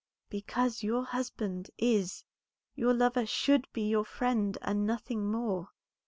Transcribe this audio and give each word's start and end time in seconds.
"Because 0.31 0.81
your 0.81 1.05
husband 1.05 1.69
is, 1.77 2.23
your 2.73 2.91
lover 2.91 3.23
should 3.27 3.71
be 3.71 3.87
your 3.87 4.03
friend 4.03 4.57
and 4.63 4.87
nothing 4.87 5.29
more. 5.29 5.69